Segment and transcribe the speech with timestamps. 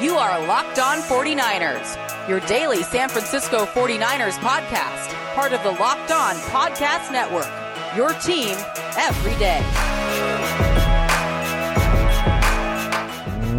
[0.00, 6.10] You are Locked On 49ers, your daily San Francisco 49ers podcast, part of the Locked
[6.10, 7.46] On Podcast Network.
[7.94, 8.56] Your team
[8.96, 9.60] every day.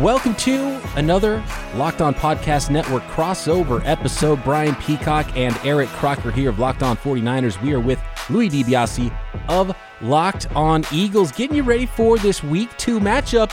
[0.01, 1.43] Welcome to another
[1.75, 4.43] Locked On Podcast Network crossover episode.
[4.43, 7.61] Brian Peacock and Eric Crocker here of Locked On 49ers.
[7.61, 8.01] We are with
[8.31, 9.15] Louie DiBiase
[9.47, 13.51] of Locked On Eagles, getting you ready for this week two matchup.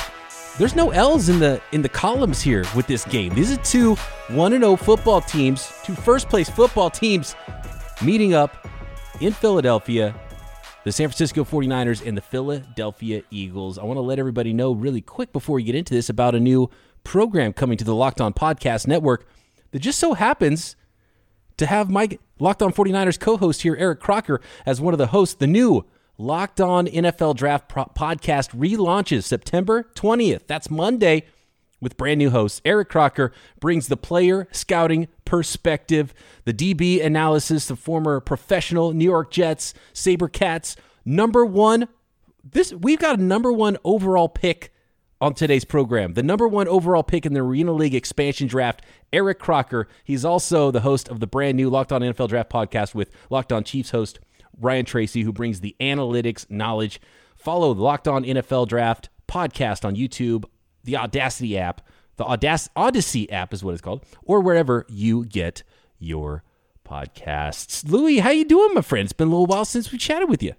[0.59, 3.33] There's no L's in the in the columns here with this game.
[3.35, 3.95] These are two
[4.27, 7.37] 1-0 football teams, two first place football teams
[8.03, 8.67] meeting up
[9.21, 10.15] in Philadelphia
[10.85, 13.79] the San Francisco 49ers and the Philadelphia Eagles.
[13.79, 16.41] I want to let everybody know really quick before we get into this about a
[16.41, 16.71] new
[17.05, 19.29] program coming to the Locked On Podcast Network
[19.73, 20.77] that just so happens
[21.59, 25.09] to have my Locked On 49ers co host here, Eric Crocker, as one of the
[25.09, 25.35] hosts.
[25.35, 25.85] The new
[26.21, 30.49] Locked On NFL Draft Pro- podcast relaunches September 20th.
[30.49, 31.23] That's Monday
[31.81, 32.61] with brand new hosts.
[32.65, 36.13] Eric Crocker brings the player scouting perspective,
[36.45, 41.87] the DB analysis, the former professional New York Jets, Sabercats, number one.
[42.43, 44.73] This we've got a number one overall pick
[45.21, 46.15] on today's program.
[46.15, 49.87] The number one overall pick in the Arena League expansion draft, Eric Crocker.
[50.03, 53.53] He's also the host of the brand new Locked On NFL Draft podcast with Locked
[53.53, 54.19] On Chiefs host
[54.61, 57.01] Ryan Tracy, who brings the analytics knowledge.
[57.37, 60.45] Follow the Locked On NFL Draft podcast on YouTube,
[60.85, 61.83] the Audacity app,
[62.17, 65.63] the Audac- Odyssey app is what it's called, or wherever you get
[65.99, 66.43] your
[66.85, 67.89] podcasts.
[67.89, 69.05] Louie, how you doing, my friend?
[69.05, 70.55] It's been a little while since we chatted with you.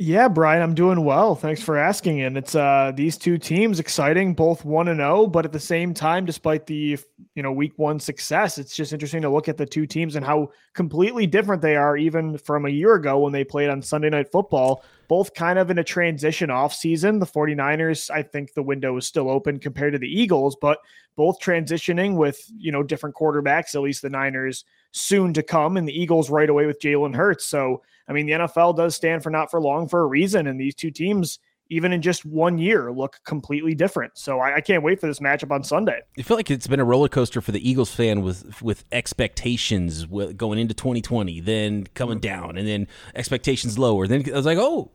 [0.00, 1.34] Yeah, Brian, I'm doing well.
[1.34, 2.20] Thanks for asking.
[2.20, 5.92] And it's uh these two teams exciting, both 1 and 0, but at the same
[5.92, 6.96] time despite the,
[7.34, 10.24] you know, week 1 success, it's just interesting to look at the two teams and
[10.24, 14.08] how completely different they are even from a year ago when they played on Sunday
[14.08, 14.84] Night Football.
[15.08, 17.18] Both kind of in a transition off season.
[17.18, 20.78] The 49ers, I think the window is still open compared to the Eagles, but
[21.16, 25.88] both transitioning with, you know, different quarterbacks, at least the Niners soon to come and
[25.88, 27.46] the Eagles right away with Jalen Hurts.
[27.46, 30.58] So I mean, the NFL does stand for not for long for a reason, and
[30.58, 31.38] these two teams,
[31.68, 34.16] even in just one year, look completely different.
[34.16, 36.00] So I, I can't wait for this matchup on Sunday.
[36.18, 40.06] I feel like it's been a roller coaster for the Eagles fan with with expectations
[40.06, 42.42] going into 2020, then coming mm-hmm.
[42.42, 44.06] down, and then expectations lower.
[44.06, 44.90] Then I was like, oh,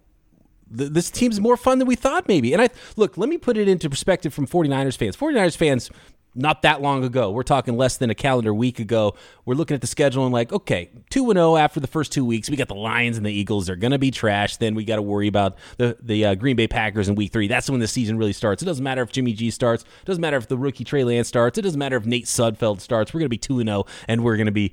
[0.73, 2.53] this team's more fun than we thought maybe.
[2.53, 5.15] And I look, let me put it into perspective from 49ers fans.
[5.15, 5.91] 49ers fans
[6.35, 7.31] not that long ago.
[7.31, 9.15] We're talking less than a calendar week ago.
[9.45, 12.25] We're looking at the schedule and like, okay, 2 and 0 after the first 2
[12.25, 12.49] weeks.
[12.49, 13.67] We got the Lions and the Eagles.
[13.67, 14.57] They're going to be trash.
[14.57, 17.47] Then we got to worry about the the uh, Green Bay Packers in week 3.
[17.47, 18.61] That's when the season really starts.
[18.61, 19.83] It doesn't matter if Jimmy G starts.
[19.83, 21.57] It doesn't matter if the rookie Trey Lance starts.
[21.57, 23.13] It doesn't matter if Nate Sudfeld starts.
[23.13, 24.71] We're going to be 2 and 0 and we're going to be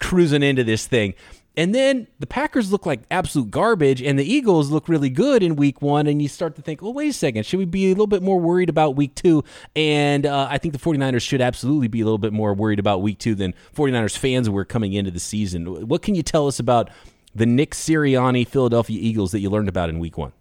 [0.00, 1.14] cruising into this thing.
[1.56, 5.54] And then the Packers look like absolute garbage, and the Eagles look really good in
[5.56, 6.06] week one.
[6.06, 8.22] And you start to think, well, wait a second, should we be a little bit
[8.22, 9.44] more worried about week two?
[9.76, 13.02] And uh, I think the 49ers should absolutely be a little bit more worried about
[13.02, 15.88] week two than 49ers fans were coming into the season.
[15.88, 16.90] What can you tell us about
[17.34, 20.32] the Nick Sirianni Philadelphia Eagles that you learned about in week one?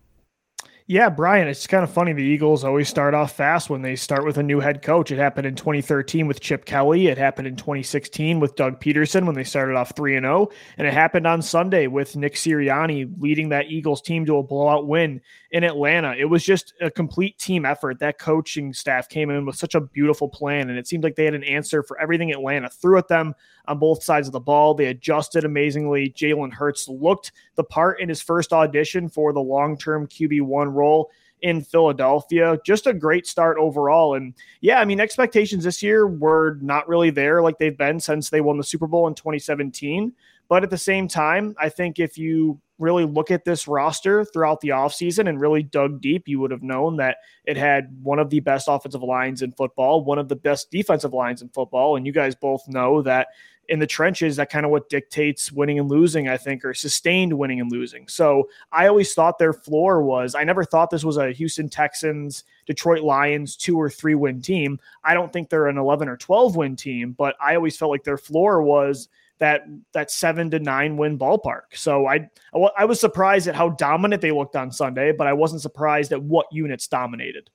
[0.86, 2.12] Yeah, Brian, it's kind of funny.
[2.12, 5.12] The Eagles always start off fast when they start with a new head coach.
[5.12, 7.08] It happened in 2013 with Chip Kelly.
[7.08, 10.86] It happened in 2016 with Doug Pederson when they started off 3 and 0, and
[10.86, 15.22] it happened on Sunday with Nick Sirianni leading that Eagles team to a blowout win
[15.54, 16.16] in Atlanta.
[16.18, 18.00] It was just a complete team effort.
[18.00, 21.26] That coaching staff came in with such a beautiful plan, and it seemed like they
[21.26, 23.36] had an answer for everything Atlanta threw at them
[23.68, 24.74] on both sides of the ball.
[24.74, 26.10] They adjusted amazingly.
[26.10, 31.12] Jalen Hurts looked the part in his first audition for the long term QB1 role
[31.44, 32.58] in Philadelphia.
[32.66, 34.16] Just a great start overall.
[34.16, 38.32] And yeah, I mean, expectations this year were not really there like they've been since
[38.32, 40.14] they won the Super Bowl in 2017.
[40.50, 44.62] But at the same time, I think if you really look at this roster throughout
[44.62, 48.30] the offseason and really dug deep, you would have known that it had one of
[48.30, 51.96] the best offensive lines in football, one of the best defensive lines in football.
[51.96, 53.30] And you guys both know that
[53.70, 57.34] in the trenches, that kind of what dictates winning and losing, I think, or sustained
[57.34, 58.08] winning and losing.
[58.08, 62.44] So I always thought their floor was, I never thought this was a Houston Texans,
[62.66, 64.80] Detroit Lions two or three win team.
[65.04, 68.04] I don't think they're an 11 or 12 win team, but I always felt like
[68.04, 69.08] their floor was
[69.40, 69.64] that
[69.94, 71.62] that seven to nine win ballpark.
[71.74, 72.30] So I
[72.78, 76.22] I was surprised at how dominant they looked on Sunday, but I wasn't surprised at
[76.22, 77.50] what units dominated.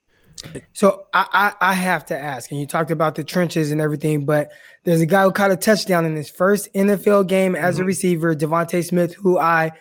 [0.72, 4.24] So I, I, I have to ask, and you talked about the trenches and everything,
[4.24, 4.50] but
[4.84, 7.82] there's a guy who caught a touchdown in his first NFL game as mm-hmm.
[7.82, 9.72] a receiver, DeVonta Smith, who I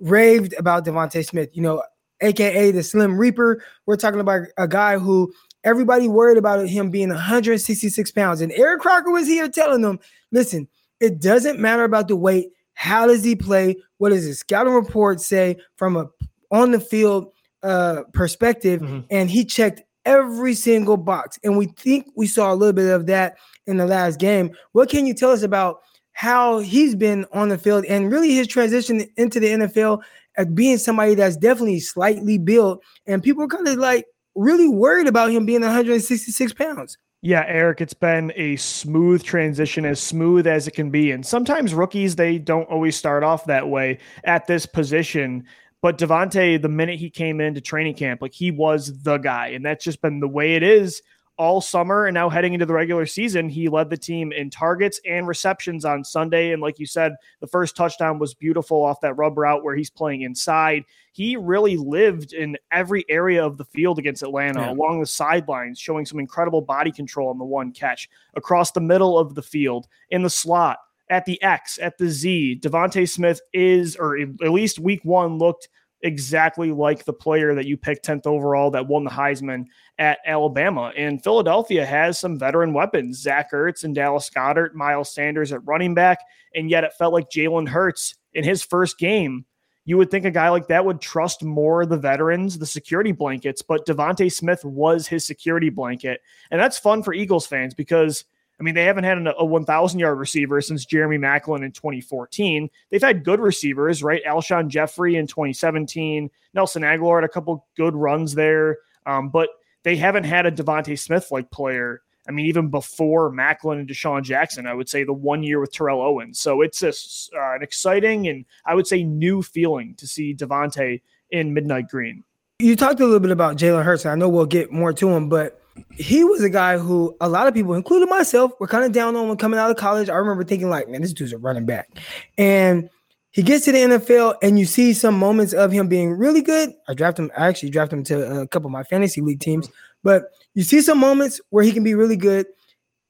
[0.00, 1.50] raved about DeVonta Smith.
[1.52, 1.82] You know,
[2.20, 3.62] aka the Slim Reaper.
[3.86, 5.32] We're talking about a guy who
[5.64, 10.00] everybody worried about him being 166 pounds, and Eric Crocker was here telling them,
[10.30, 10.68] listen,
[11.02, 12.52] it doesn't matter about the weight.
[12.74, 13.76] How does he play?
[13.98, 16.08] What does his scouting report say from a
[16.50, 17.32] on the field
[17.62, 18.80] uh, perspective?
[18.80, 19.00] Mm-hmm.
[19.10, 21.38] And he checked every single box.
[21.44, 24.52] And we think we saw a little bit of that in the last game.
[24.72, 25.80] What can you tell us about
[26.12, 30.02] how he's been on the field and really his transition into the NFL
[30.36, 32.82] as being somebody that's definitely slightly built?
[33.06, 36.96] And people are kind of like really worried about him being 166 pounds.
[37.24, 41.12] Yeah, Eric, it's been a smooth transition, as smooth as it can be.
[41.12, 45.44] And sometimes rookies, they don't always start off that way at this position.
[45.82, 49.48] But DeVonta, the minute he came into training camp, like he was the guy.
[49.48, 51.00] And that's just been the way it is
[51.38, 52.06] all summer.
[52.06, 55.84] And now heading into the regular season, he led the team in targets and receptions
[55.84, 56.52] on Sunday.
[56.52, 59.90] And like you said, the first touchdown was beautiful off that rub route where he's
[59.90, 60.84] playing inside.
[61.12, 64.72] He really lived in every area of the field against Atlanta, yeah.
[64.72, 69.18] along the sidelines, showing some incredible body control on the one catch, across the middle
[69.18, 70.78] of the field, in the slot,
[71.10, 72.60] at the X, at the Z.
[72.62, 75.68] DeVonta Smith is, or at least week one, looked
[76.02, 79.66] exactly like the player that you picked 10th overall that won the Heisman
[79.98, 80.92] at Alabama.
[80.96, 85.94] And Philadelphia has some veteran weapons Zach Ertz and Dallas Goedert, Miles Sanders at running
[85.94, 86.18] back.
[86.54, 89.44] And yet it felt like Jalen Hurts in his first game.
[89.84, 93.62] You would think a guy like that would trust more the veterans, the security blankets,
[93.62, 96.20] but DeVonta Smith was his security blanket.
[96.52, 98.24] And that's fun for Eagles fans because
[98.62, 102.70] I mean, they haven't had a 1,000 yard receiver since Jeremy Maclin in 2014.
[102.90, 104.22] They've had good receivers, right?
[104.24, 106.30] Alshon Jeffery in 2017.
[106.54, 109.48] Nelson Agholor had a couple good runs there, um, but
[109.82, 112.02] they haven't had a DeVonta Smith like player.
[112.28, 115.72] I mean, even before Maclin and DeSean Jackson, I would say the one year with
[115.72, 116.38] Terrell Owens.
[116.38, 116.90] So it's a,
[117.36, 121.00] uh, an exciting and I would say new feeling to see DeVonta
[121.32, 122.22] in Midnight Green.
[122.60, 124.04] You talked a little bit about Jalen Hurts.
[124.04, 125.60] and I know we'll get more to him, but
[125.92, 129.16] he was a guy who a lot of people, including myself, were kind of down
[129.16, 130.08] on when coming out of college.
[130.08, 131.88] I remember thinking, like, man, this dude's a running back.
[132.36, 132.90] And
[133.30, 136.72] he gets to the NFL, and you see some moments of him being really good.
[136.86, 139.70] I draft him, I actually drafted him to a couple of my fantasy league teams,
[140.02, 140.24] but
[140.54, 142.46] you see some moments where he can be really good.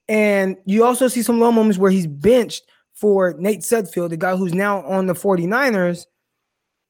[0.09, 4.37] And you also see some low moments where he's benched for Nate Sudfeld, the guy
[4.37, 6.07] who's now on the 49ers.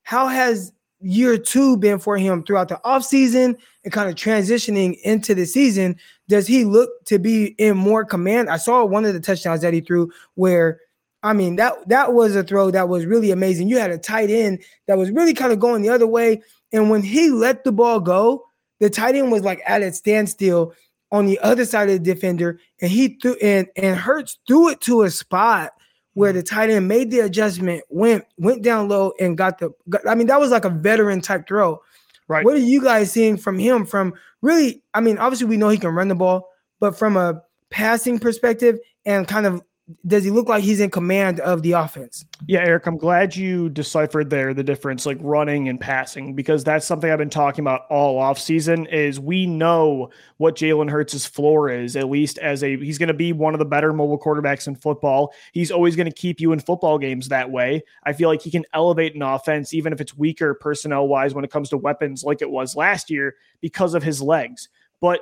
[0.03, 0.73] How has
[1.03, 5.97] year two been for him throughout the offseason and kind of transitioning into the season?
[6.29, 8.49] Does he look to be in more command?
[8.49, 10.81] I saw one of the touchdowns that he threw where
[11.23, 13.69] I mean that that was a throw that was really amazing.
[13.69, 16.43] You had a tight end that was really kind of going the other way.
[16.73, 18.45] And when he let the ball go,
[18.81, 20.75] the tight end was like at a standstill
[21.13, 24.81] on the other side of the defender, and he threw and and Hurts threw it
[24.83, 25.73] to a spot
[26.15, 26.37] where mm.
[26.37, 29.71] the tight end made the adjustment, went went down low and got the.
[29.89, 31.81] Got, I mean, that was like a veteran type throw.
[32.29, 32.45] Right.
[32.45, 33.85] What are you guys seeing from him?
[33.85, 36.49] From really, I mean, obviously we know he can run the ball,
[36.81, 39.63] but from a passing perspective and kind of
[40.07, 42.25] does he look like he's in command of the offense?
[42.47, 46.87] Yeah, Eric, I'm glad you deciphered there the difference like running and passing because that's
[46.87, 51.71] something I've been talking about all off season is we know what Jalen Hurts' floor
[51.71, 54.67] is, at least as a he's going to be one of the better mobile quarterbacks
[54.67, 55.33] in football.
[55.53, 57.83] He's always going to keep you in football games that way.
[58.05, 61.45] I feel like he can elevate an offense even if it's weaker personnel wise when
[61.45, 64.69] it comes to weapons like it was last year because of his legs.
[65.01, 65.21] But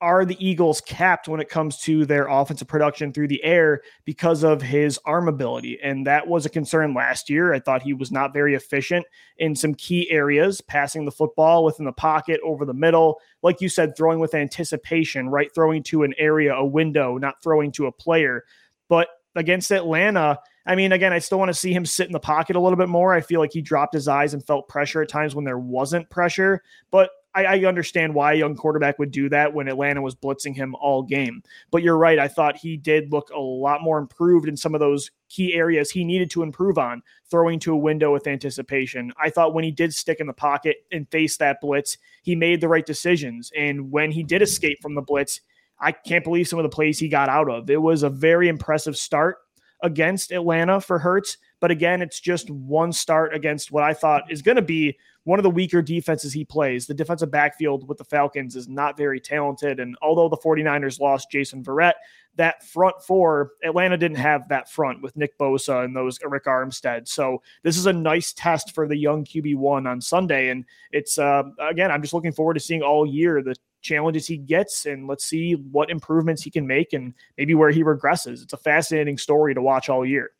[0.00, 4.42] are the Eagles capped when it comes to their offensive production through the air because
[4.42, 5.78] of his arm ability?
[5.82, 7.52] And that was a concern last year.
[7.52, 9.06] I thought he was not very efficient
[9.38, 13.20] in some key areas, passing the football within the pocket, over the middle.
[13.42, 15.54] Like you said, throwing with anticipation, right?
[15.54, 18.44] Throwing to an area, a window, not throwing to a player.
[18.88, 22.20] But against Atlanta, I mean, again, I still want to see him sit in the
[22.20, 23.14] pocket a little bit more.
[23.14, 26.10] I feel like he dropped his eyes and felt pressure at times when there wasn't
[26.10, 26.62] pressure.
[26.90, 30.54] But I, I, understand why a young quarterback would do that when Atlanta was blitzing
[30.54, 31.42] him all game.
[31.70, 32.18] But you're right.
[32.18, 35.90] I thought he did look a lot more improved in some of those key areas
[35.90, 39.12] he needed to improve on, throwing to a window with anticipation.
[39.22, 42.60] I thought when he did stick in the pocket and face that blitz, he made
[42.60, 43.52] the right decisions.
[43.56, 45.40] And when he did escape from the blitz,
[45.78, 47.70] I can't believe some of the plays he got out of.
[47.70, 49.38] It was a very impressive start
[49.82, 51.38] against Atlanta for Hurts.
[51.60, 55.38] But again, it's just one start against what I thought is going to be one
[55.38, 56.86] of the weaker defenses he plays.
[56.86, 59.80] The defensive backfield with the Falcons is not very talented.
[59.80, 61.94] And although the 49ers lost Jason Verrett,
[62.36, 67.06] that front four, Atlanta didn't have that front with Nick Bosa and those Arik Armstead.
[67.06, 70.48] So this is a nice test for the young QB1 on Sunday.
[70.48, 74.36] And it's, uh, again, I'm just looking forward to seeing all year the challenges he
[74.36, 78.42] gets and let's see what improvements he can make and maybe where he regresses.
[78.42, 80.30] It's a fascinating story to watch all year.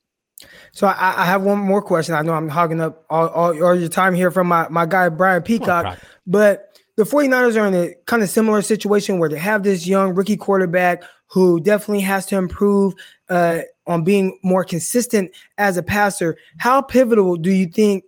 [0.73, 2.15] So I, I, have one more question.
[2.15, 5.09] I know I'm hogging up all, all, all your time here from my, my guy
[5.09, 9.39] Brian Peacock, on, but the 49ers are in a kind of similar situation where they
[9.39, 12.95] have this young rookie quarterback who definitely has to improve
[13.29, 16.37] uh, on being more consistent as a passer.
[16.59, 18.05] How pivotal do you think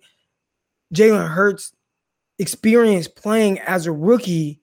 [0.95, 1.73] Jalen Hurts'
[2.39, 4.61] experience playing as a rookie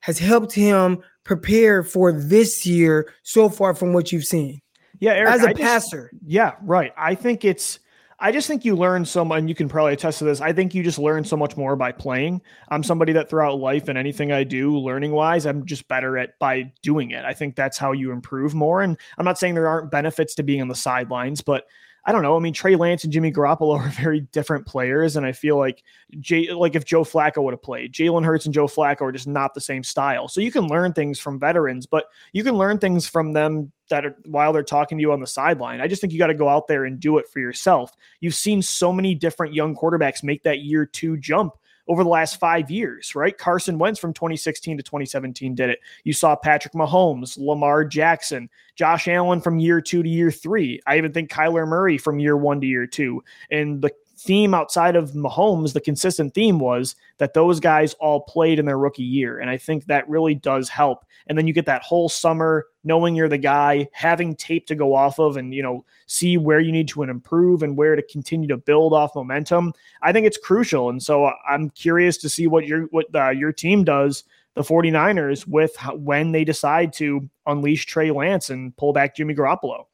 [0.00, 4.60] has helped him prepare for this year so far from what you've seen?
[5.02, 6.10] Yeah, Eric, as a I passer.
[6.12, 6.92] Just, yeah, right.
[6.96, 7.80] I think it's
[8.20, 10.40] I just think you learn so much, and you can probably attest to this.
[10.40, 12.40] I think you just learn so much more by playing.
[12.68, 16.38] I'm somebody that throughout life and anything I do, learning wise, I'm just better at
[16.38, 17.24] by doing it.
[17.24, 18.80] I think that's how you improve more.
[18.82, 21.64] And I'm not saying there aren't benefits to being on the sidelines, but
[22.04, 22.36] I don't know.
[22.36, 25.82] I mean, Trey Lance and Jimmy Garoppolo are very different players, and I feel like
[26.18, 29.28] Jay, like if Joe Flacco would have played, Jalen Hurts and Joe Flacco are just
[29.28, 30.28] not the same style.
[30.28, 34.04] So you can learn things from veterans, but you can learn things from them that
[34.06, 35.80] are while they're talking to you on the sideline.
[35.80, 37.92] I just think you got to go out there and do it for yourself.
[38.20, 41.54] You've seen so many different young quarterbacks make that year two jump
[41.92, 43.36] over the last five years, right?
[43.36, 45.78] Carson Wentz from 2016 to 2017 did it.
[46.04, 50.80] You saw Patrick Mahomes, Lamar Jackson, Josh Allen from year two to year three.
[50.86, 53.22] I even think Kyler Murray from year one to year two.
[53.50, 53.90] And the
[54.22, 58.78] theme outside of Mahomes, the consistent theme was that those guys all played in their
[58.78, 59.38] rookie year.
[59.38, 61.04] And I think that really does help.
[61.26, 64.94] And then you get that whole summer knowing you're the guy, having tape to go
[64.94, 68.48] off of and, you know, see where you need to improve and where to continue
[68.48, 69.72] to build off momentum.
[70.02, 70.88] I think it's crucial.
[70.88, 74.24] And so uh, I'm curious to see what your, what uh, your team does
[74.54, 79.34] the 49ers with how, when they decide to unleash Trey Lance and pull back Jimmy
[79.34, 79.86] Garoppolo.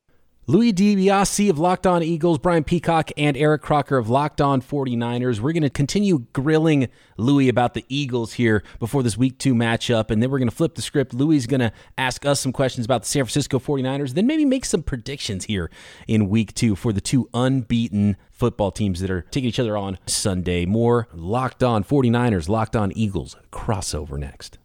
[0.50, 5.40] Louie DiBiase of Locked On Eagles, Brian Peacock, and Eric Crocker of Locked On 49ers.
[5.40, 6.88] We're going to continue grilling
[7.18, 10.56] Louie about the Eagles here before this week two matchup, and then we're going to
[10.56, 11.12] flip the script.
[11.12, 14.46] Louie is going to ask us some questions about the San Francisco 49ers, then maybe
[14.46, 15.70] make some predictions here
[16.06, 19.98] in week two for the two unbeaten football teams that are taking each other on
[20.06, 20.64] Sunday.
[20.64, 24.56] More Locked On 49ers, Locked On Eagles crossover next.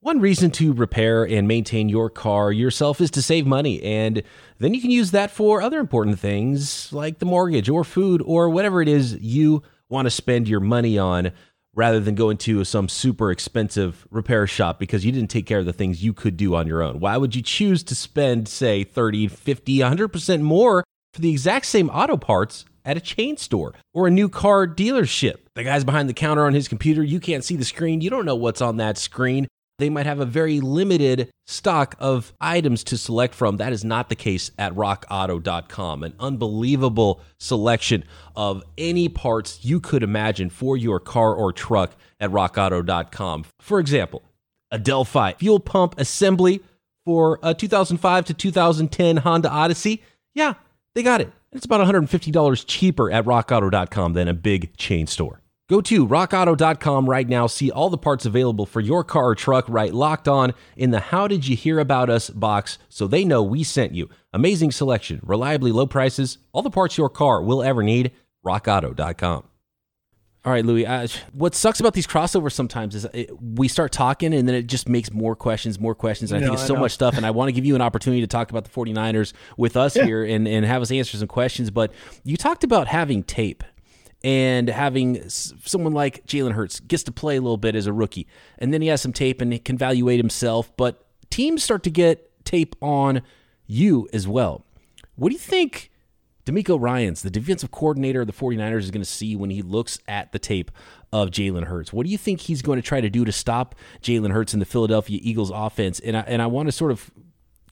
[0.00, 4.22] One reason to repair and maintain your car yourself is to save money, and
[4.58, 8.48] then you can use that for other important things like the mortgage or food or
[8.48, 11.32] whatever it is you want to spend your money on
[11.74, 15.66] rather than going to some super expensive repair shop because you didn't take care of
[15.66, 17.00] the things you could do on your own.
[17.00, 21.90] Why would you choose to spend, say, 30, 50, 100% more for the exact same
[21.90, 25.38] auto parts at a chain store or a new car dealership?
[25.56, 27.02] The guy's behind the counter on his computer.
[27.02, 28.00] You can't see the screen.
[28.00, 32.32] You don't know what's on that screen they might have a very limited stock of
[32.40, 33.56] items to select from.
[33.56, 36.02] That is not the case at rockauto.com.
[36.02, 38.04] An unbelievable selection
[38.36, 43.44] of any parts you could imagine for your car or truck at rockauto.com.
[43.60, 44.22] For example,
[44.70, 46.60] a Delphi fuel pump assembly
[47.06, 50.02] for a 2005 to 2010 Honda Odyssey.
[50.34, 50.54] Yeah,
[50.94, 51.32] they got it.
[51.52, 55.40] It's about $150 cheaper at rockauto.com than a big chain store.
[55.68, 59.66] Go to rockauto.com right now, see all the parts available for your car or truck
[59.68, 63.42] right locked on in the How Did You Hear About Us box so they know
[63.42, 64.08] we sent you.
[64.32, 68.12] Amazing selection, reliably low prices, all the parts your car will ever need.
[68.46, 69.44] RockAuto.com.
[70.44, 70.86] All right, Louie.
[70.86, 74.68] Uh, what sucks about these crossovers sometimes is it, we start talking and then it
[74.68, 76.32] just makes more questions, more questions.
[76.32, 77.18] And I think it's so much stuff.
[77.18, 79.96] And I want to give you an opportunity to talk about the 49ers with us
[79.96, 80.04] yeah.
[80.06, 81.70] here and, and have us answer some questions.
[81.70, 81.92] But
[82.24, 83.62] you talked about having tape
[84.24, 88.26] and having someone like Jalen Hurts gets to play a little bit as a rookie,
[88.58, 90.76] and then he has some tape and he can evaluate himself.
[90.76, 93.22] But teams start to get tape on
[93.66, 94.64] you as well.
[95.16, 95.90] What do you think
[96.46, 99.98] DeMeco Ryans, the defensive coordinator of the 49ers, is going to see when he looks
[100.08, 100.70] at the tape
[101.12, 101.92] of Jalen Hurts?
[101.92, 104.60] What do you think he's going to try to do to stop Jalen Hurts in
[104.60, 106.00] the Philadelphia Eagles offense?
[106.00, 107.10] And I, and I want to sort of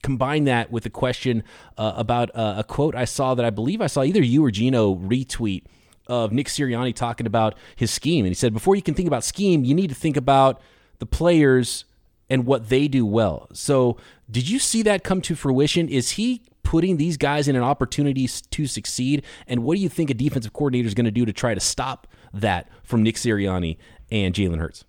[0.03, 1.43] combine that with a question
[1.77, 4.51] uh, about uh, a quote I saw that I believe I saw either you or
[4.51, 5.63] Gino retweet
[6.07, 8.25] of Nick Sirianni talking about his scheme.
[8.25, 10.61] And he said, before you can think about scheme, you need to think about
[10.99, 11.85] the players
[12.29, 13.47] and what they do well.
[13.53, 13.97] So,
[14.29, 15.87] did you see that come to fruition?
[15.87, 19.23] Is he putting these guys in an opportunity to succeed?
[19.47, 21.61] And what do you think a defensive coordinator is going to do to try to
[21.61, 23.77] stop that from Nick Sirianni
[24.11, 24.83] and Jalen Hurts?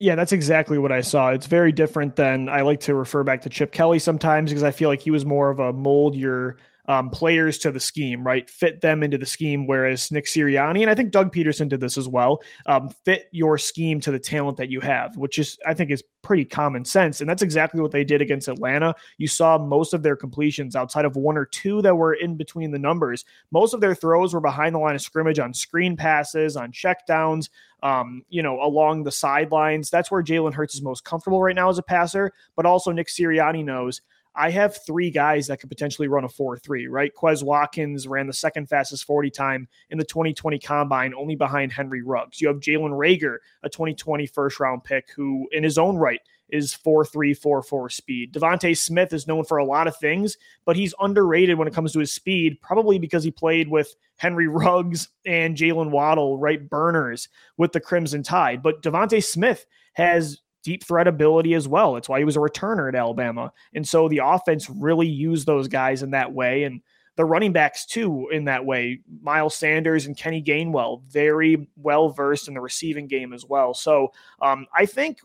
[0.00, 1.28] Yeah, that's exactly what I saw.
[1.28, 4.70] It's very different than I like to refer back to Chip Kelly sometimes because I
[4.70, 6.56] feel like he was more of a mold your
[6.90, 8.50] um, players to the scheme, right?
[8.50, 9.68] Fit them into the scheme.
[9.68, 13.58] Whereas Nick Sirianni, and I think Doug Pederson did this as well, um, fit your
[13.58, 17.20] scheme to the talent that you have, which is, I think, is pretty common sense.
[17.20, 18.92] And that's exactly what they did against Atlanta.
[19.18, 22.72] You saw most of their completions outside of one or two that were in between
[22.72, 23.24] the numbers.
[23.52, 27.50] Most of their throws were behind the line of scrimmage on screen passes, on checkdowns,
[27.84, 29.90] um, you know, along the sidelines.
[29.90, 32.32] That's where Jalen Hurts is most comfortable right now as a passer.
[32.56, 34.02] But also, Nick Sirianni knows
[34.34, 37.12] I have three guys that could potentially run a 4 3, right?
[37.14, 42.02] Quez Watkins ran the second fastest 40 time in the 2020 combine, only behind Henry
[42.02, 42.40] Ruggs.
[42.40, 46.74] You have Jalen Reagor, a 2020 first round pick, who in his own right is
[46.74, 48.32] 4 3, 4 4 speed.
[48.32, 51.92] DeVonta Smith is known for a lot of things, but he's underrated when it comes
[51.92, 56.68] to his speed, probably because he played with Henry Ruggs and Jaylen Waddle, right?
[56.68, 58.62] Burners with the Crimson Tide.
[58.62, 61.94] But DeVonta Smith has deep threat ability as well.
[61.94, 63.52] That's why he was a returner at Alabama.
[63.74, 66.64] And so the offense really used those guys in that way.
[66.64, 66.80] And
[67.16, 69.00] the running backs too in that way.
[69.20, 73.74] Miles Sanders and Kenny Gainwell, very well versed in the receiving game as well.
[73.74, 75.20] So um, I think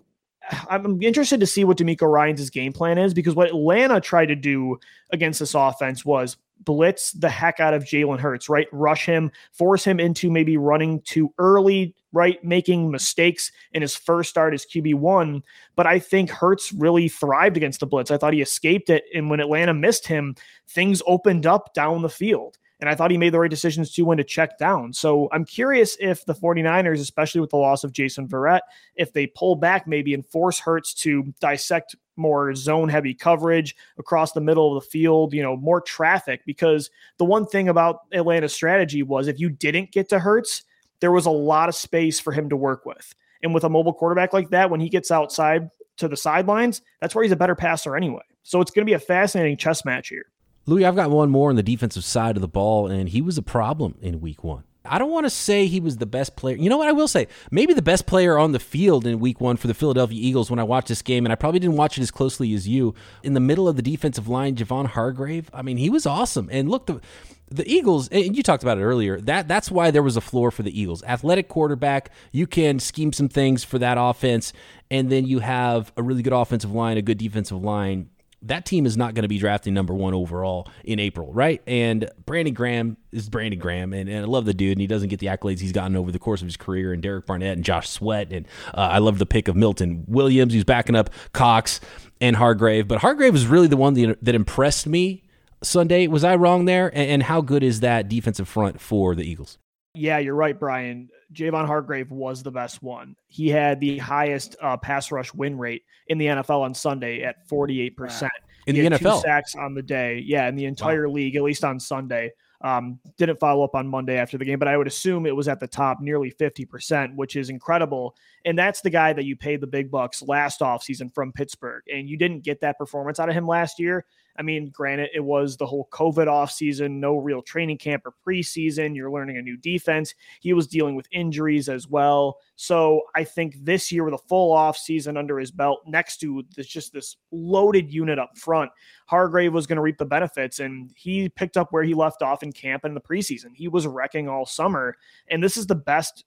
[0.70, 4.36] I'm interested to see what DeMeco Ryans' game plan is because what Atlanta tried to
[4.36, 4.78] do
[5.12, 8.68] against this offense was blitz the heck out of Jalen Hurts, right?
[8.72, 12.44] Rush him, force him into maybe running too early, right?
[12.44, 15.42] Making mistakes in his first start as QB1.
[15.76, 18.12] But I think Hurts really thrived against the blitz.
[18.12, 19.04] I thought he escaped it.
[19.14, 20.36] And when Atlanta missed him,
[20.70, 22.58] things opened up down the field.
[22.86, 24.94] And I thought he made the right decisions too when to check down.
[24.94, 28.60] So I'm curious if the 49ers, especially with the loss of Jason Verrett,
[28.96, 34.34] if they pull back maybe and force Hurts to dissect more zone heavy coverage across
[34.34, 36.44] the middle of the field, you know, more traffic.
[36.46, 40.62] Because the one thing about Atlanta's strategy was if you didn't get to Hurts,
[41.00, 43.16] there was a lot of space for him to work with.
[43.42, 47.16] And with a mobile quarterback like that, when he gets outside to the sidelines, that's
[47.16, 48.22] where he's a better passer anyway.
[48.44, 50.28] So it's going to be a fascinating chess match here.
[50.66, 53.38] Louie, I've got one more on the defensive side of the ball, and he was
[53.38, 54.64] a problem in week one.
[54.88, 56.56] I don't want to say he was the best player.
[56.56, 57.28] You know what I will say?
[57.50, 60.60] Maybe the best player on the field in week one for the Philadelphia Eagles when
[60.60, 62.94] I watched this game, and I probably didn't watch it as closely as you.
[63.24, 66.50] In the middle of the defensive line, Javon Hargrave, I mean, he was awesome.
[66.52, 67.02] And look, the
[67.48, 70.50] the Eagles, and you talked about it earlier, that that's why there was a floor
[70.50, 71.04] for the Eagles.
[71.04, 74.52] Athletic quarterback, you can scheme some things for that offense,
[74.90, 78.10] and then you have a really good offensive line, a good defensive line
[78.46, 81.62] that team is not going to be drafting number one overall in April, right?
[81.68, 85.10] And Brandon Graham is Brandon Graham, and, and I love the dude, and he doesn't
[85.10, 87.64] get the accolades he's gotten over the course of his career, and Derek Barnett and
[87.64, 91.80] Josh Sweat, and uh, I love the pick of Milton Williams, who's backing up Cox
[92.22, 95.24] and Hargrave, but Hargrave is really the one that, that impressed me
[95.64, 96.08] Sunday.
[96.08, 96.88] Was I wrong there?
[96.88, 99.58] And, and how good is that defensive front for the Eagles?
[99.94, 101.10] Yeah, you're right, Brian.
[101.34, 103.16] Javon Hargrave was the best one.
[103.28, 107.48] He had the highest uh, pass rush win rate in the NFL on Sunday at
[107.50, 108.22] 48%.
[108.22, 108.30] Wow.
[108.68, 109.22] In the NFL?
[109.22, 110.24] sacks on the day.
[110.26, 111.16] Yeah, in the entire wow.
[111.16, 112.32] league, at least on Sunday.
[112.62, 115.48] Um, didn't follow up on Monday after the game, but I would assume it was
[115.48, 118.16] at the top, nearly 50%, which is incredible.
[118.44, 121.84] And that's the guy that you paid the big bucks last offseason from Pittsburgh.
[121.94, 124.06] And you didn't get that performance out of him last year.
[124.38, 128.96] I mean, granted, it was the whole COVID offseason, no real training camp or preseason.
[128.96, 130.14] You're learning a new defense.
[130.42, 132.38] He was dealing with injuries as well.
[132.56, 136.68] So I think this year, with a full offseason under his belt, next to this
[136.68, 138.72] just this loaded unit up front,
[139.08, 140.60] Hargrave was going to reap the benefits.
[140.60, 143.52] And he picked up where he left off in camp and in the preseason.
[143.54, 144.96] He was wrecking all summer.
[145.30, 146.26] And this is the best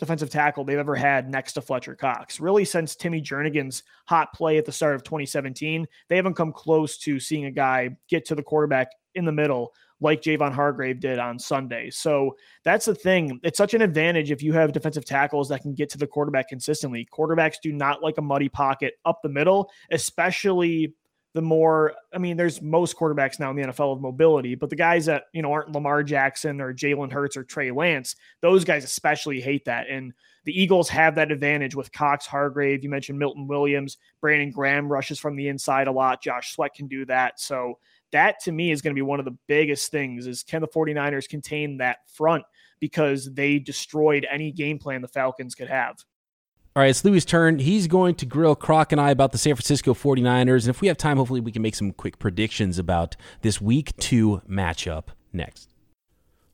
[0.00, 2.40] defensive tackle they've ever had next to Fletcher Cox.
[2.40, 6.98] Really, since Timmy Jernigan's hot play at the start of 2017, they haven't come close
[6.98, 11.18] to seeing a guy get to the quarterback in the middle like Javon Hargrave did
[11.18, 11.90] on Sunday.
[11.90, 13.38] So that's the thing.
[13.42, 16.48] It's such an advantage if you have defensive tackles that can get to the quarterback
[16.48, 17.06] consistently.
[17.12, 20.94] Quarterbacks do not like a muddy pocket up the middle, especially
[21.32, 24.76] the more I mean, there's most quarterbacks now in the NFL of mobility, but the
[24.76, 28.84] guys that you know aren't Lamar Jackson or Jalen Hurts or Trey Lance, those guys
[28.84, 29.88] especially hate that.
[29.88, 30.12] And
[30.44, 32.82] the Eagles have that advantage with Cox, Hargrave.
[32.82, 36.22] You mentioned Milton Williams, Brandon Graham rushes from the inside a lot.
[36.22, 37.38] Josh Sweat can do that.
[37.38, 37.78] So
[38.12, 40.68] that to me is going to be one of the biggest things is can the
[40.68, 42.44] 49ers contain that front
[42.80, 46.02] because they destroyed any game plan the Falcons could have.
[46.76, 47.58] All right, it's Louie's turn.
[47.58, 50.62] He's going to grill Croc and I about the San Francisco 49ers.
[50.62, 53.96] And if we have time, hopefully we can make some quick predictions about this week
[53.96, 55.68] two matchup next.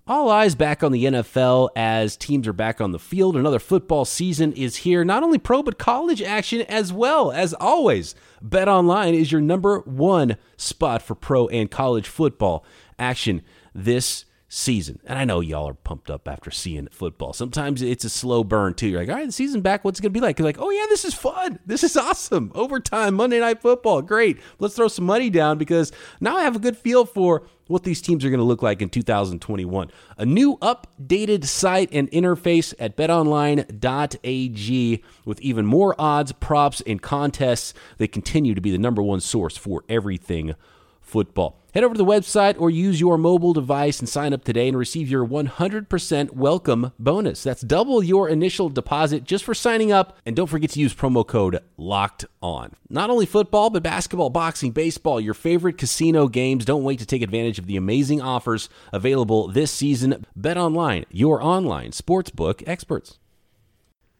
[0.07, 3.37] All eyes back on the NFL as teams are back on the field.
[3.37, 5.05] Another football season is here.
[5.05, 7.31] Not only pro, but college action as well.
[7.31, 12.65] As always, Bet Online is your number one spot for pro and college football
[12.99, 13.43] action
[13.75, 14.25] this
[14.57, 14.99] season.
[15.05, 17.35] And I know y'all are pumped up after seeing football.
[17.35, 18.89] Sometimes it's a slow burn too.
[18.89, 20.39] You're like, all right, the season back, what's it gonna be like?
[20.39, 21.59] You're like, oh yeah, this is fun.
[21.67, 22.51] This is awesome.
[22.55, 24.01] Overtime, Monday night football.
[24.01, 24.39] Great.
[24.59, 28.01] Let's throw some money down because now I have a good feel for what these
[28.01, 29.91] teams are going to look like in 2021.
[30.17, 33.75] A new updated site and interface at betonline.ag
[35.25, 37.75] with even more odds, props, and contests.
[37.99, 40.55] They continue to be the number one source for everything
[41.07, 41.63] football.
[41.73, 44.79] Head over to the website or use your mobile device and sign up today and
[44.79, 47.43] receive your 100% welcome bonus.
[47.43, 50.17] That's double your initial deposit just for signing up.
[50.25, 52.73] And don't forget to use promo code LOCKED ON.
[52.89, 56.65] Not only football, but basketball, boxing, baseball, your favorite casino games.
[56.65, 60.25] Don't wait to take advantage of the amazing offers available this season.
[60.35, 63.19] Bet online, your online sportsbook experts.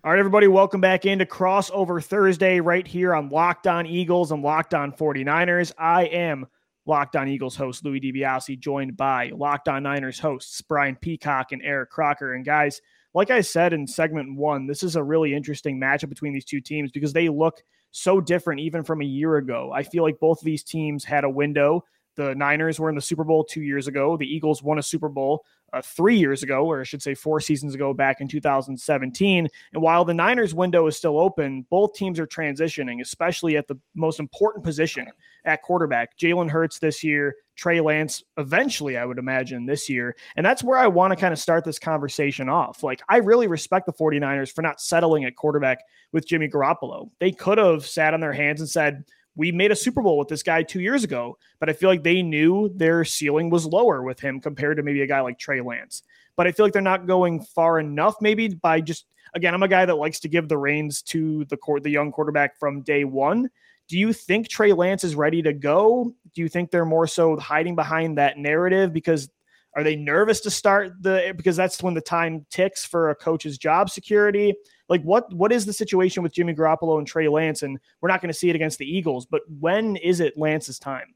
[0.05, 4.43] All right, everybody, welcome back into Crossover Thursday right here on Locked On Eagles and
[4.43, 5.73] Locked On 49ers.
[5.79, 6.47] I am
[6.87, 11.61] Locked On Eagles host Louie DiBiase, joined by Locked On Niners hosts Brian Peacock and
[11.63, 12.35] Eric Crocker.
[12.35, 12.81] And guys,
[13.13, 16.61] like I said in segment one, this is a really interesting matchup between these two
[16.61, 19.73] teams because they look so different even from a year ago.
[19.75, 21.83] I feel like both of these teams had a window.
[22.17, 24.17] The Niners were in the Super Bowl two years ago.
[24.17, 27.41] The Eagles won a Super Bowl uh, three years ago, or I should say four
[27.41, 29.49] seasons ago, back in 2017.
[29.73, 33.79] And while the Niners window is still open, both teams are transitioning, especially at the
[33.95, 35.07] most important position
[35.45, 36.19] at quarterback.
[36.19, 40.17] Jalen Hurts this year, Trey Lance eventually, I would imagine, this year.
[40.37, 42.83] And that's where I want to kind of start this conversation off.
[42.83, 45.79] Like, I really respect the 49ers for not settling at quarterback
[46.13, 47.11] with Jimmy Garoppolo.
[47.19, 49.05] They could have sat on their hands and said,
[49.37, 52.03] we made a Super Bowl with this guy two years ago, but I feel like
[52.03, 55.61] they knew their ceiling was lower with him compared to maybe a guy like Trey
[55.61, 56.03] Lance.
[56.37, 59.69] But I feel like they're not going far enough, maybe by just again, I'm a
[59.69, 63.05] guy that likes to give the reins to the court, the young quarterback from day
[63.05, 63.49] one.
[63.89, 66.13] Do you think Trey Lance is ready to go?
[66.35, 69.29] Do you think they're more so hiding behind that narrative because
[69.77, 73.59] are they nervous to start the because that's when the time ticks for a coach's
[73.59, 74.55] job security?
[74.89, 77.63] Like what what is the situation with Jimmy Garoppolo and Trey Lance?
[77.63, 80.79] And we're not going to see it against the Eagles, but when is it Lance's
[80.79, 81.15] time?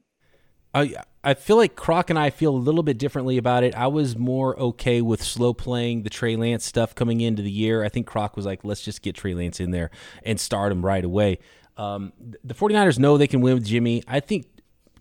[0.73, 3.75] I I feel like Croc and I feel a little bit differently about it.
[3.75, 7.83] I was more okay with slow playing the Trey Lance stuff coming into the year.
[7.83, 9.91] I think Croc was like, let's just get Trey Lance in there
[10.23, 11.39] and start him right away.
[11.77, 14.03] Um, the 49ers know they can win with Jimmy.
[14.07, 14.45] I think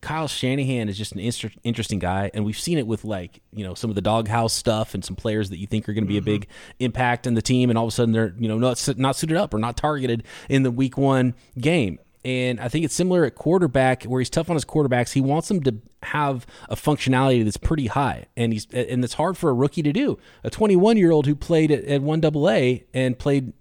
[0.00, 3.64] Kyle Shanahan is just an inter- interesting guy, and we've seen it with like you
[3.64, 6.08] know some of the doghouse stuff and some players that you think are going to
[6.08, 6.28] be mm-hmm.
[6.28, 8.88] a big impact in the team, and all of a sudden they're you know not
[8.96, 11.98] not suited up or not targeted in the week one game.
[12.22, 15.12] And I think it's similar at quarterback, where he's tough on his quarterbacks.
[15.12, 19.38] He wants them to have a functionality that's pretty high, and he's and it's hard
[19.38, 20.18] for a rookie to do.
[20.44, 23.52] A 21 year old who played at, at one AA and played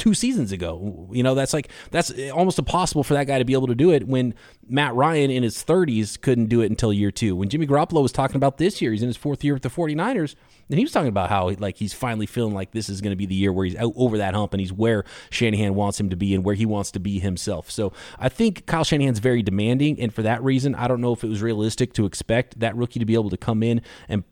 [0.00, 1.08] two seasons ago.
[1.12, 3.92] You know, that's like that's almost impossible for that guy to be able to do
[3.92, 4.34] it when
[4.66, 7.36] Matt Ryan in his 30s couldn't do it until year 2.
[7.36, 9.68] When Jimmy Garoppolo was talking about this year, he's in his fourth year with the
[9.68, 10.34] 49ers,
[10.70, 13.16] and he was talking about how like he's finally feeling like this is going to
[13.16, 16.08] be the year where he's out over that hump and he's where Shanahan wants him
[16.10, 17.70] to be and where he wants to be himself.
[17.70, 21.22] So, I think Kyle Shanahan's very demanding and for that reason, I don't know if
[21.22, 24.24] it was realistic to expect that rookie to be able to come in and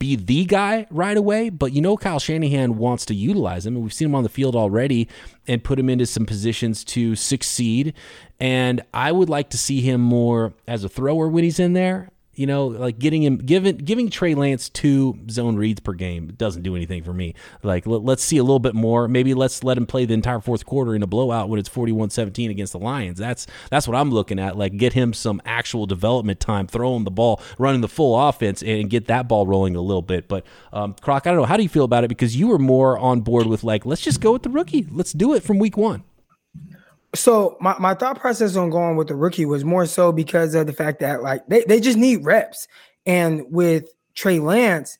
[0.00, 3.84] be the guy right away, but you know Kyle Shanahan wants to utilize him, and
[3.84, 5.08] we've seen him on the field already
[5.46, 7.94] and put him into some positions to succeed.
[8.40, 12.10] And I would like to see him more as a thrower when he's in there
[12.40, 16.62] you know, like getting him giving giving Trey Lance two zone reads per game doesn't
[16.62, 17.34] do anything for me.
[17.62, 19.08] Like let, us see a little bit more.
[19.08, 22.48] Maybe let's let him play the entire fourth quarter in a blowout when it's 41-17
[22.48, 23.18] against the Lions.
[23.18, 24.56] That's that's what I'm looking at.
[24.56, 28.88] Like get him some actual development time, throwing the ball, running the full offense, and
[28.88, 30.26] get that ball rolling a little bit.
[30.26, 31.46] But um, Croc, I don't know.
[31.46, 32.08] How do you feel about it?
[32.08, 34.86] Because you were more on board with like let's just go with the rookie.
[34.90, 36.04] Let's do it from week one.
[37.14, 40.66] So my, my thought process on going with the rookie was more so because of
[40.66, 42.68] the fact that like they, they just need reps.
[43.06, 44.98] And with Trey Lance,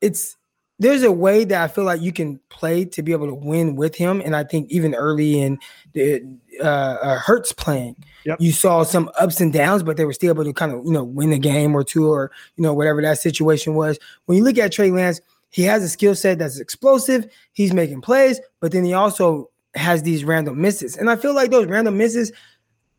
[0.00, 0.36] it's
[0.78, 3.76] there's a way that I feel like you can play to be able to win
[3.76, 4.20] with him.
[4.24, 5.58] And I think even early in
[5.92, 6.22] the
[6.60, 8.40] uh, uh, Hurts playing, yep.
[8.40, 10.92] you saw some ups and downs, but they were still able to kind of you
[10.92, 13.98] know win a game or two or you know whatever that situation was.
[14.26, 17.26] When you look at Trey Lance, he has a skill set that's explosive.
[17.52, 20.96] He's making plays, but then he also has these random misses.
[20.96, 22.32] And I feel like those random misses,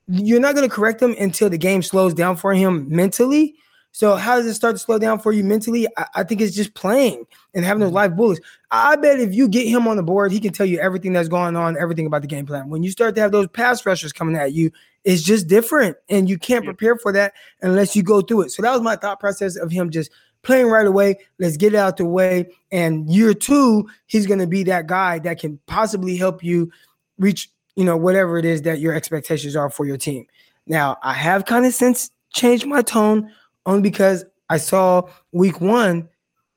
[0.07, 3.55] you're not going to correct them until the game slows down for him mentally.
[3.91, 5.87] So how does it start to slow down for you mentally?
[5.97, 7.95] I, I think it's just playing and having those mm-hmm.
[7.95, 8.41] live bullets.
[8.69, 11.29] I bet if you get him on the board, he can tell you everything that's
[11.29, 12.69] going on, everything about the game plan.
[12.69, 14.69] When you start to have those pass rushers coming at you,
[15.05, 18.51] it's just different, and you can't prepare for that unless you go through it.
[18.51, 20.11] So that was my thought process of him just
[20.45, 21.17] playing right away.
[21.39, 22.47] Let's get it out the way.
[22.71, 26.71] And year two, he's going to be that guy that can possibly help you
[27.17, 30.25] reach, you know, whatever it is that your expectations are for your team.
[30.67, 33.31] Now, I have kind of since changed my tone
[33.65, 36.07] only because I saw week one,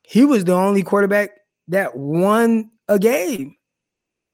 [0.02, 1.30] he was the only quarterback
[1.68, 3.56] that won a game.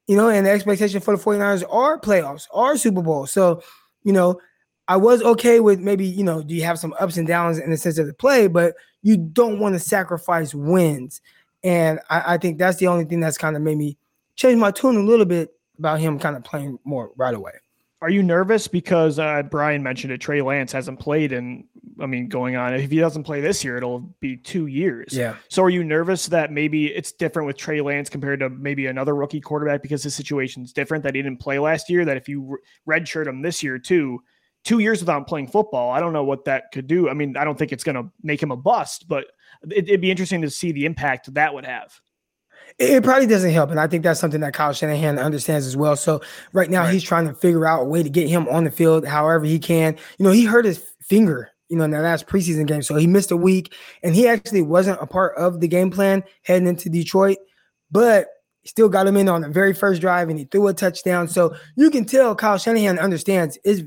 [0.07, 3.25] You know, and the expectation for the 49ers are playoffs, are Super Bowl.
[3.25, 3.63] So,
[4.03, 4.39] you know,
[4.87, 7.71] I was okay with maybe, you know, do you have some ups and downs in
[7.71, 11.21] the sense of the play, but you don't want to sacrifice wins.
[11.63, 13.97] And I, I think that's the only thing that's kind of made me
[14.35, 17.53] change my tune a little bit about him kind of playing more right away.
[18.01, 20.19] Are you nervous because uh, Brian mentioned it?
[20.19, 21.63] Trey Lance hasn't played, and
[21.99, 22.73] I mean, going on.
[22.73, 25.13] If he doesn't play this year, it'll be two years.
[25.13, 25.37] Yeah.
[25.47, 29.15] So, are you nervous that maybe it's different with Trey Lance compared to maybe another
[29.15, 31.03] rookie quarterback because his situation's different?
[31.03, 32.05] That he didn't play last year.
[32.05, 34.21] That if you redshirt him this year too,
[34.65, 37.07] two years without playing football, I don't know what that could do.
[37.07, 39.27] I mean, I don't think it's going to make him a bust, but
[39.69, 41.93] it, would be interesting to see the impact that would have.
[42.77, 45.95] It probably doesn't help, and I think that's something that Kyle Shanahan understands as well.
[45.95, 46.93] So right now, right.
[46.93, 49.59] he's trying to figure out a way to get him on the field however he
[49.59, 49.95] can.
[50.17, 53.07] You know, he hurt his finger, you know, in that last preseason game, so he
[53.07, 53.73] missed a week,
[54.03, 57.37] and he actually wasn't a part of the game plan heading into Detroit.
[57.91, 58.27] But
[58.65, 61.27] still got him in on the very first drive and he threw a touchdown.
[61.27, 63.83] So you can tell Kyle Shanahan understands it's,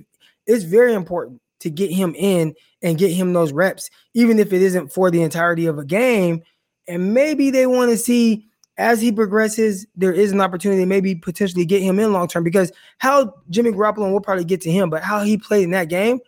[0.49, 4.63] it's very important to get him in and get him those reps, even if it
[4.63, 6.43] isn't for the entirety of a game.
[6.89, 11.15] And maybe they want to see as he progresses, there is an opportunity to maybe
[11.15, 14.89] potentially get him in long term because how Jimmy Garoppolo, we'll probably get to him,
[14.89, 16.21] but how he played in that game,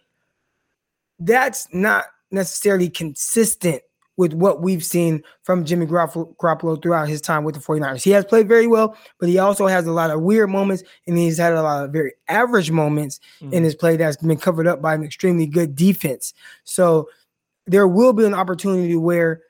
[1.20, 3.82] that's not necessarily consistent
[4.20, 8.02] with what we've seen from Jimmy Garoppolo throughout his time with the 49ers.
[8.02, 11.16] He has played very well, but he also has a lot of weird moments and
[11.16, 13.54] he's had a lot of very average moments mm-hmm.
[13.54, 16.34] in his play that's been covered up by an extremely good defense.
[16.64, 17.08] So
[17.66, 19.40] there will be an opportunity where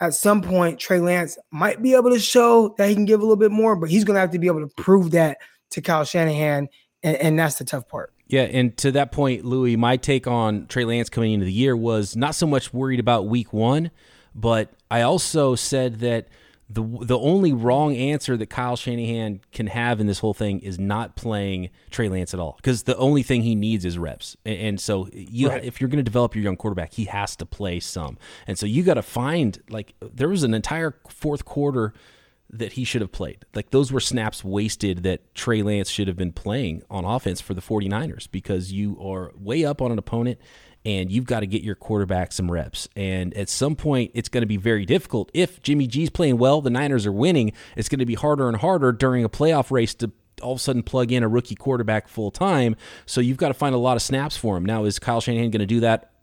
[0.00, 3.24] at some point Trey Lance might be able to show that he can give a
[3.24, 5.36] little bit more, but he's going to have to be able to prove that
[5.72, 6.70] to Kyle Shanahan,
[7.02, 8.14] and, and that's the tough part.
[8.26, 11.76] Yeah, and to that point, Louie, my take on Trey Lance coming into the year
[11.76, 13.90] was not so much worried about week one,
[14.34, 16.28] but I also said that
[16.68, 20.78] the the only wrong answer that Kyle Shanahan can have in this whole thing is
[20.78, 24.36] not playing Trey Lance at all because the only thing he needs is reps.
[24.46, 25.64] And, and so you right.
[25.64, 28.18] if you're going to develop your young quarterback, he has to play some.
[28.46, 31.92] And so you got to find like there was an entire fourth quarter
[32.50, 33.44] that he should have played.
[33.54, 37.54] Like those were snaps wasted that Trey Lance should have been playing on offense for
[37.54, 40.38] the 49ers because you are way up on an opponent
[40.84, 42.88] and you've got to get your quarterback some reps.
[42.94, 45.30] And at some point, it's going to be very difficult.
[45.32, 48.58] If Jimmy G's playing well, the Niners are winning, it's going to be harder and
[48.58, 52.08] harder during a playoff race to all of a sudden plug in a rookie quarterback
[52.08, 52.76] full time.
[53.06, 54.64] So you've got to find a lot of snaps for him.
[54.64, 56.13] Now, is Kyle Shanahan going to do that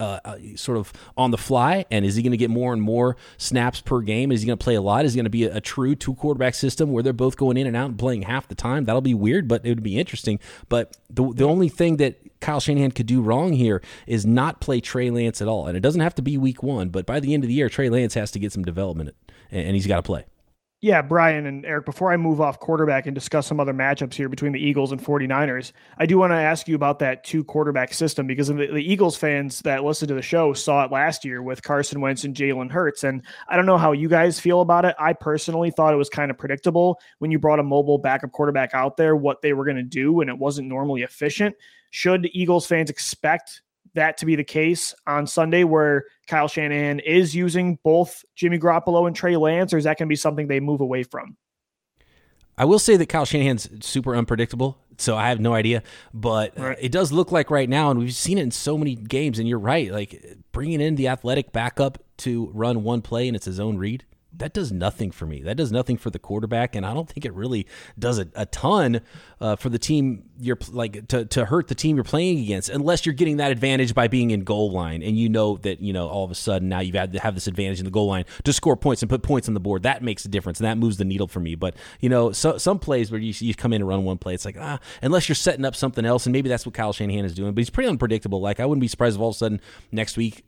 [0.00, 1.84] uh, uh, sort of on the fly?
[1.90, 4.32] And is he going to get more and more snaps per game?
[4.32, 5.04] Is he going to play a lot?
[5.04, 7.56] Is he going to be a, a, true two quarterback system where they're both going
[7.56, 8.84] in and out and playing half the time?
[8.84, 10.38] That'll be weird, but it would be interesting.
[10.68, 14.80] But the the only thing that Kyle Shanahan could do wrong here is not play
[14.80, 15.66] Trey Lance at all.
[15.66, 17.68] And it doesn't have to be week one, but by the end of the year,
[17.68, 19.14] Trey Lance has to get some development
[19.50, 20.24] and he's got to play.
[20.86, 24.28] Yeah, Brian and Eric, before I move off quarterback and discuss some other matchups here
[24.28, 27.92] between the Eagles and 49ers, I do want to ask you about that two quarterback
[27.92, 31.42] system because the, the, Eagles fans that listen to the show saw it last year
[31.42, 33.02] with Carson Wentz and Jalen Hurts.
[33.02, 34.94] And I don't know how you guys feel about it.
[34.96, 38.72] I personally thought it was kind of predictable when you brought a mobile backup quarterback
[38.72, 41.56] out there, what they were going to do, and it wasn't normally efficient.
[41.90, 43.62] Should Eagles fans expect
[43.96, 49.06] that to be the case on Sunday where Kyle Shanahan is using both Jimmy Garoppolo
[49.06, 51.36] and Trey Lance, or is that going to be something they move away from?
[52.56, 55.82] I will say that Kyle Shanahan's super unpredictable, so I have no idea.
[56.14, 56.78] But right.
[56.80, 59.38] it does look like right now, and we've seen it in so many games.
[59.38, 63.44] And you're right, like bringing in the athletic backup to run one play and it's
[63.44, 64.04] his own read
[64.38, 65.42] that does nothing for me.
[65.42, 67.66] That does nothing for the quarterback, and I don't think it really
[67.98, 69.00] does a, a ton
[69.40, 73.06] uh, for the team you're like to, to hurt the team you're playing against, unless
[73.06, 76.08] you're getting that advantage by being in goal line, and you know that you know
[76.08, 78.24] all of a sudden now you've had to have this advantage in the goal line
[78.44, 79.82] to score points and put points on the board.
[79.84, 81.54] That makes a difference, and that moves the needle for me.
[81.54, 84.34] But you know, so, some plays where you, you come in and run one play,
[84.34, 87.24] it's like ah, unless you're setting up something else, and maybe that's what Kyle Shanahan
[87.24, 87.54] is doing.
[87.54, 88.40] But he's pretty unpredictable.
[88.40, 89.60] Like I wouldn't be surprised if all of a sudden
[89.92, 90.44] next week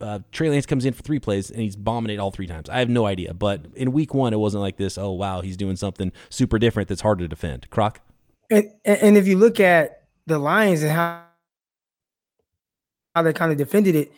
[0.00, 2.68] uh, Trey Lance comes in for three plays and he's bombing it all three times.
[2.68, 4.98] I have no idea, but in week one, it wasn't like this.
[4.98, 7.68] Oh wow, he's doing something super different that's hard to defend.
[7.70, 8.00] Croc.
[8.50, 11.22] And and if you look at the Lions and how
[13.14, 14.12] how they kind of defended it,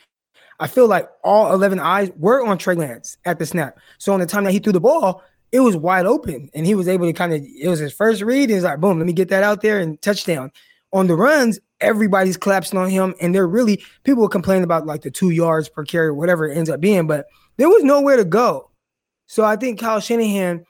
[0.60, 3.78] I feel like all eleven eyes were on Trey Lance at the snap.
[3.98, 6.74] So on the time that he threw the ball, it was wide open, and he
[6.74, 7.42] was able to kind of.
[7.42, 8.50] It was his first read.
[8.50, 10.52] He's like, boom, let me get that out there and touchdown.
[10.92, 15.02] On the runs, everybody's collapsing on him, and they're really people were complaining about like
[15.02, 18.24] the two yards per carry, whatever it ends up being, but there was nowhere to
[18.24, 18.70] go.
[19.26, 20.64] So I think Kyle Shanahan,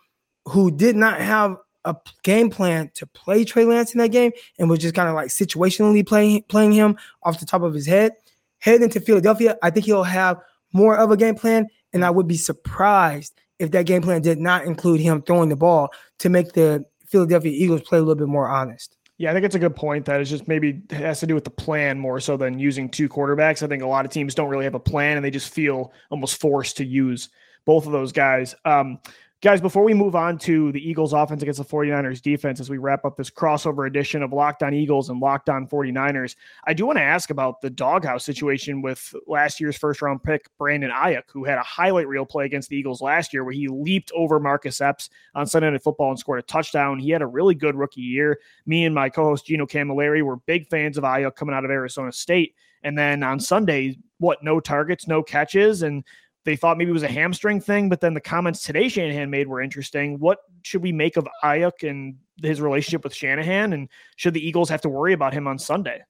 [0.47, 4.69] who did not have a game plan to play Trey Lance in that game and
[4.69, 8.13] was just kind of like situationally playing playing him off the top of his head,
[8.59, 10.39] heading into Philadelphia, I think he'll have
[10.73, 14.39] more of a game plan, and I would be surprised if that game plan did
[14.39, 18.29] not include him throwing the ball to make the Philadelphia Eagles play a little bit
[18.29, 18.97] more honest.
[19.19, 20.05] Yeah, I think it's a good point.
[20.05, 23.09] That is just maybe has to do with the plan more so than using two
[23.09, 23.65] quarterbacks.
[23.65, 25.93] I think a lot of teams don't really have a plan and they just feel
[26.11, 27.29] almost forced to use
[27.65, 28.55] both of those guys.
[28.65, 29.01] Um,
[29.41, 32.79] Guys, before we move on to the Eagles offense against the 49ers defense, as we
[32.79, 36.85] wrap up this crossover edition of Locked On Eagles and Locked On 49ers, I do
[36.85, 41.23] want to ask about the doghouse situation with last year's first round pick, Brandon Aiyuk,
[41.29, 44.41] who had a highlight reel play against the Eagles last year where he leaped over
[44.41, 46.99] Marcus Epps on Sunday Night Football and scored a touchdown.
[46.99, 48.41] He had a really good rookie year.
[48.67, 51.71] Me and my co host, Gino Camilleri, were big fans of Aiyuk coming out of
[51.71, 52.57] Arizona State.
[52.83, 55.83] And then on Sunday, what, no targets, no catches.
[55.83, 56.05] And
[56.49, 59.49] they thought maybe it was a hamstring thing, but then the comments today Shanahan made
[59.49, 60.19] were interesting.
[60.19, 63.75] What should we make of Aiyuk and his relationship with Shanahan?
[63.75, 66.01] And should the Eagles have to worry about him on Sunday?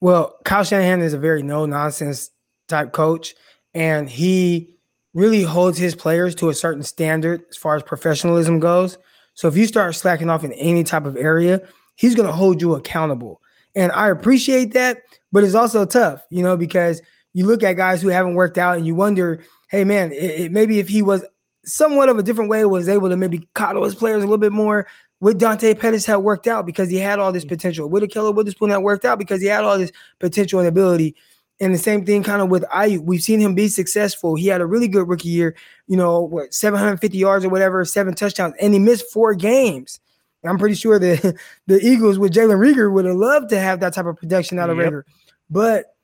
[0.00, 2.30] Well, Kyle Shanahan is a very no nonsense
[2.68, 3.34] type coach,
[3.74, 4.76] and he
[5.14, 8.98] really holds his players to a certain standard as far as professionalism goes.
[9.34, 11.60] So if you start slacking off in any type of area,
[11.96, 13.42] he's going to hold you accountable.
[13.74, 14.98] And I appreciate that,
[15.32, 17.02] but it's also tough, you know, because
[17.38, 20.52] you look at guys who haven't worked out and you wonder, hey, man, it, it,
[20.52, 21.24] maybe if he was
[21.64, 24.50] somewhat of a different way, was able to maybe coddle his players a little bit
[24.50, 24.88] more,
[25.20, 27.50] with Dante Pettis had worked out because he had all this mm.
[27.50, 27.88] potential.
[27.88, 31.14] With Ahkello Witherspoon had worked out because he had all this potential and ability.
[31.60, 33.04] And the same thing kind of with Aiyuk.
[33.04, 34.34] We've seen him be successful.
[34.34, 35.54] He had a really good rookie year,
[35.86, 40.00] you know, what, 750 yards or whatever, seven touchdowns, and he missed four games.
[40.42, 41.36] I'm pretty sure that
[41.68, 44.70] the Eagles with Jalen Reagor would have loved to have that type of production out
[44.70, 44.92] of yep.
[44.92, 45.02] Reagor.
[45.48, 45.94] But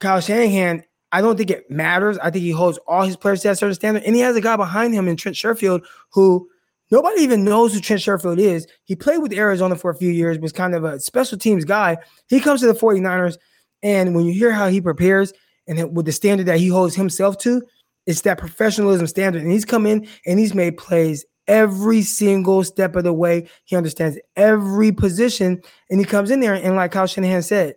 [0.00, 0.82] Kyle Shanahan,
[1.12, 2.18] I don't think it matters.
[2.18, 4.02] I think he holds all his players to a certain standard.
[4.02, 6.48] And he has a guy behind him in Trent Sherfield who
[6.90, 8.66] nobody even knows who Trent Sherfield is.
[8.84, 11.96] He played with Arizona for a few years, was kind of a special teams guy.
[12.28, 13.38] He comes to the 49ers,
[13.82, 15.32] and when you hear how he prepares
[15.68, 17.62] and with the standard that he holds himself to,
[18.06, 19.42] it's that professionalism standard.
[19.42, 23.48] And he's come in and he's made plays every single step of the way.
[23.64, 27.74] He understands every position, and he comes in there and like Kyle Shanahan said,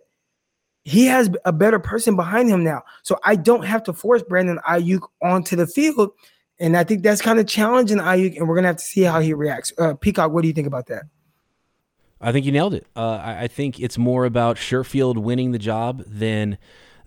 [0.90, 2.82] he has a better person behind him now.
[3.02, 6.10] So I don't have to force Brandon Aiyuk onto the field.
[6.58, 9.20] And I think that's kind of challenging Aiyuk, and we're gonna have to see how
[9.20, 9.72] he reacts.
[9.78, 11.04] Uh, Peacock, what do you think about that?
[12.20, 12.86] I think you nailed it.
[12.94, 16.58] Uh, I, I, think it's more about Sherfield winning the job than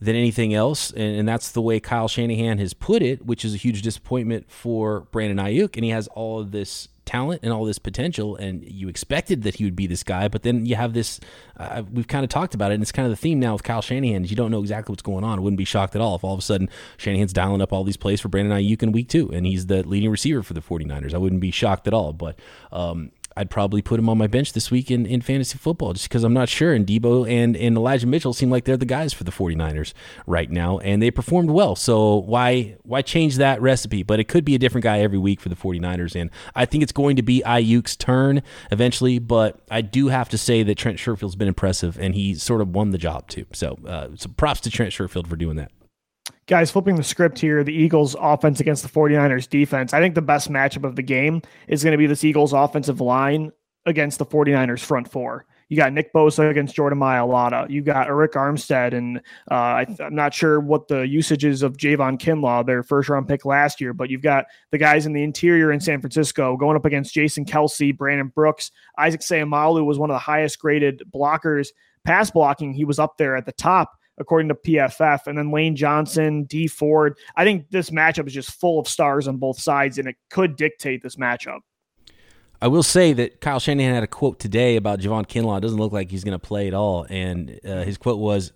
[0.01, 3.53] than anything else, and, and, that's the way Kyle Shanahan has put it, which is
[3.53, 7.65] a huge disappointment for Brandon Aiyuk, and he has all of this talent and all
[7.65, 10.93] this potential, and you expected that he would be this guy, but then you have
[10.93, 11.19] this.
[11.57, 13.63] Uh, we've kind of talked about it, and it's kind of the theme now with
[13.63, 14.23] Kyle Shanahan.
[14.23, 15.37] Is you don't know exactly what's going on.
[15.39, 17.83] I wouldn't be shocked at all if all of a sudden Shanahan's dialing up all
[17.83, 20.61] these plays for Brandon Aiyuk in week two, and he's the leading receiver for the
[20.61, 21.13] 49ers.
[21.13, 22.37] I wouldn't be shocked at all, but
[22.71, 26.07] um, I'd probably put him on my bench this week in, in fantasy football just
[26.07, 26.73] because I'm not sure.
[26.73, 29.93] And Deebo and, and Elijah Mitchell seem like they're the guys for the 49ers
[30.27, 31.75] right now, and they performed well.
[31.75, 34.03] So why why change that recipe?
[34.03, 36.19] But it could be a different guy every week for the 49ers.
[36.19, 40.37] And I think it's going to be Aiyuk's turn eventually, but I do have to
[40.37, 43.45] say that Trent Sherfield's been impressive, and he sort of won the job too.
[43.53, 45.71] So, uh, so props to Trent Sherfield for doing that.
[46.45, 49.93] Guys, flipping the script here, the Eagles offense against the 49ers defense.
[49.93, 52.99] I think the best matchup of the game is going to be this Eagles offensive
[52.99, 53.51] line
[53.85, 55.45] against the 49ers front four.
[55.69, 57.69] You got Nick Bosa against Jordan Mailata.
[57.69, 61.77] You got Arik Armstead, and uh, I, am not sure what the usage is of
[61.77, 65.23] Javon Kinlaw, their first round pick last year, but you've got the guys in the
[65.23, 68.71] interior in San Francisco going up against Jason Kelce, Brandon Brooks.
[68.97, 71.69] Isaac Seumalo was one of the highest graded blockers,
[72.03, 72.73] pass blocking.
[72.73, 75.27] He was up there at the top according to PFF.
[75.27, 77.17] And then Lane Johnson, Dee Ford.
[77.35, 80.55] I think this matchup is just full of stars on both sides, and it could
[80.55, 81.59] dictate this matchup.
[82.61, 85.57] I will say that Kyle Shanahan had a quote today about Javon Kinlaw.
[85.57, 87.05] It doesn't look like he's going to play at all.
[87.09, 88.53] And uh, his quote was,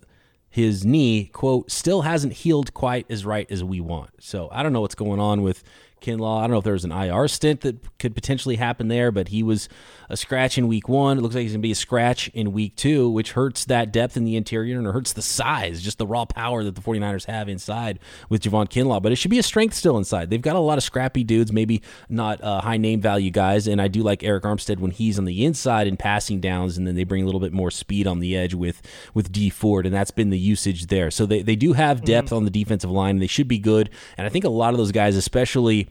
[0.48, 4.10] his knee, quote, still hasn't healed quite as right as we want.
[4.18, 5.62] So I don't know what's going on with
[6.00, 6.38] Kinlaw.
[6.38, 9.28] I don't know if there was an IR stint that could potentially happen there, but
[9.28, 9.68] he was
[10.08, 11.18] a scratch in week one.
[11.18, 13.92] It looks like he's going to be a scratch in week two, which hurts that
[13.92, 16.80] depth in the interior and it hurts the size, just the raw power that the
[16.80, 19.02] 49ers have inside with Javon Kinlaw.
[19.02, 20.30] But it should be a strength still inside.
[20.30, 23.66] They've got a lot of scrappy dudes, maybe not uh, high name value guys.
[23.66, 26.86] And I do like Arik Armstead when he's on the inside in passing downs, and
[26.86, 28.80] then they bring a little bit more speed on the edge with,
[29.14, 31.10] with Dee Ford, and that's been the usage there.
[31.10, 32.36] So they, they do have depth mm-hmm.
[32.36, 33.90] on the defensive line, and they should be good.
[34.16, 35.88] And I think a lot of those guys, especially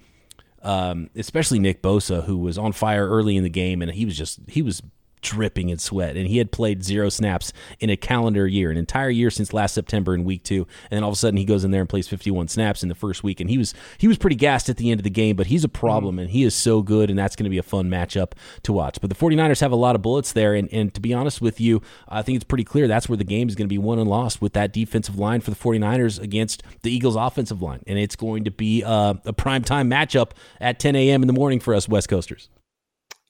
[0.68, 4.18] um, especially Nick Bosa, who was on fire early in the game, and he was
[4.18, 4.84] just he was
[5.22, 6.16] dripping in sweat.
[6.16, 9.74] And he had played zero snaps in a calendar year, an entire year since last
[9.74, 10.68] September in week two.
[10.90, 12.90] And then all of a sudden he goes in there and plays 51 snaps in
[12.90, 13.40] the first week.
[13.40, 15.64] And he was he was pretty gassed at the end of the game, but he's
[15.64, 16.22] a problem mm.
[16.22, 17.10] and he is so good.
[17.10, 19.00] And that's going to be a fun matchup to watch.
[19.02, 20.54] But the 49ers have a lot of bullets there.
[20.54, 23.24] And, and to be honest with you, I think it's pretty clear that's where the
[23.24, 26.20] game is going to be won and lost with that defensive line for the 49ers
[26.22, 27.82] against the Eagles offensive line.
[27.88, 31.22] And it's going to be uh, a prime time matchup at 10 a.m.
[31.24, 32.50] in the morning for us West Coasters.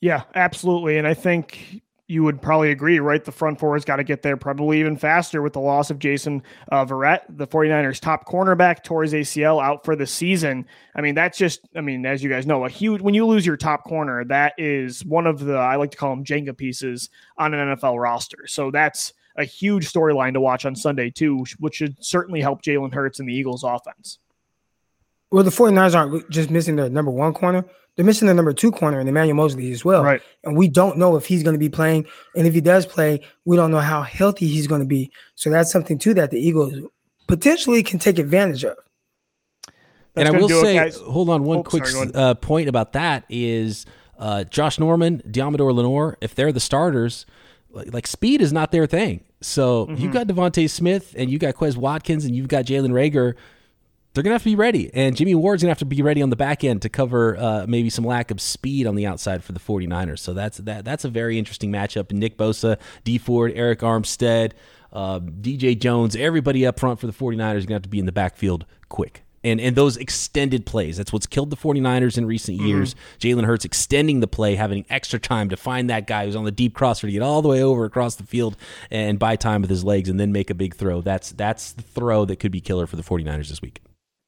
[0.02, 0.98] Yeah, absolutely.
[0.98, 3.24] And I think you would probably agree, right?
[3.24, 6.00] The front four has got to get there probably even faster with the loss of
[6.00, 10.66] Jason uh, Verrett, the 49ers top cornerback, his ACL out for the season.
[10.96, 13.46] I mean, that's just, I mean, as you guys know, a huge, when you lose
[13.46, 17.10] your top corner, that is one of the, I like to call them Jenga pieces
[17.38, 18.48] on an NFL roster.
[18.48, 22.94] So that's a huge storyline to watch on Sunday, too, which should certainly help Jalen
[22.94, 24.20] Hurts and the Eagles offense.
[25.30, 27.66] Well, the 49ers aren't just missing their number one corner.
[27.98, 30.04] They're missing the number two corner and Emmanuel Moseley as well.
[30.04, 30.22] Right.
[30.44, 32.06] And we don't know if he's going to be playing.
[32.36, 35.12] And if he does play, we don't know how healthy he's going to be.
[35.34, 36.76] So that's something too that the Eagles
[37.28, 38.78] potentially can take advantage of.
[40.14, 42.94] That's and I will say, it, hold on, one oh, quick sorry, uh, point about
[42.94, 43.88] that is
[44.20, 47.26] uh, Josh Norman, Deommodore Lenoir, if they're the starters,
[47.72, 49.24] like, like speed is not their thing.
[49.42, 50.02] So mm-hmm.
[50.02, 53.34] you've got DeVonta Smith and you've got Quez Watkins and you've got Jalen Reagor
[54.18, 54.90] they're going to have to be ready.
[54.94, 57.38] And Jimmy Ward's going to have to be ready on the back end to cover
[57.38, 60.20] uh, maybe some lack of speed on the outside for the 49ers.
[60.20, 62.10] So that's that that's a very interesting matchup.
[62.10, 64.54] And Nick Bosa, Dee Ford, Arik Armstead,
[64.92, 68.00] uh, DJ Jones, everybody up front for the 49ers are going to have to be
[68.00, 70.98] in the backfield quick and and those extended plays.
[70.98, 72.68] That's what's killed the 49ers in recent mm-hmm.
[72.68, 72.96] years.
[73.20, 76.52] Jalen Hurts extending the play, having extra time to find that guy who's on the
[76.52, 78.58] deep crosser to get all the way over across the field
[78.92, 81.02] and buy time with his legs and then make a big throw.
[81.02, 83.82] That's that's the throw that could be killer for the 49ers this week.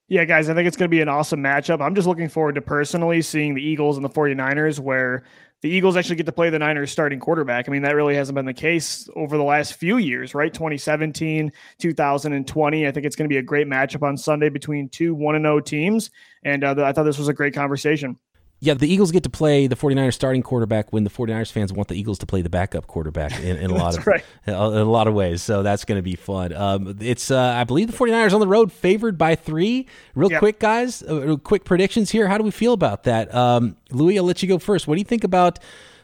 [0.10, 1.82] Yeah, guys, I think it's going to be an awesome matchup.
[1.82, 5.22] I'm just looking forward to personally seeing the Eagles and the 49ers where
[5.62, 7.70] the Eagles actually get to play the Niners starting quarterback.
[7.70, 10.52] I mean, that really hasn't been the case over the last few years, right?
[10.52, 12.88] 2017, 2020.
[12.88, 15.60] I think it's going to be a great matchup on Sunday between two 1 0
[15.60, 16.10] teams.
[16.44, 18.18] And uh, I thought this was a great conversation
[18.62, 21.88] yeah, the Eagles get to play the 49ers starting quarterback when the 49ers fans want
[21.88, 24.24] the Eagles to play the backup quarterback in, in a lot of right.
[24.46, 25.42] in a lot of ways.
[25.42, 26.54] So that's going to be fun.
[26.54, 29.86] Um, it's uh, I believe the 49ers on the road favored by 3.
[30.16, 30.40] Real yep.
[30.40, 32.28] quick guys, uh, quick predictions here.
[32.28, 33.34] How do we feel about that?
[33.34, 34.88] Um, Louie, I'll let you go first.
[34.88, 35.60] What do you think about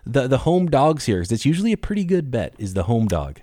[0.05, 1.19] the the home dogs here?
[1.19, 3.41] Cuz it's usually a pretty good bet is the home dog.